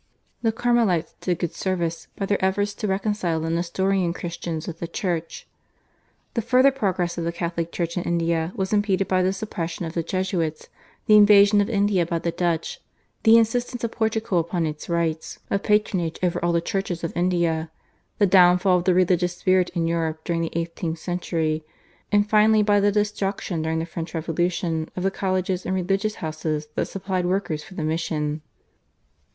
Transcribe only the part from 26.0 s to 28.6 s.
houses that supplied workers for the mission.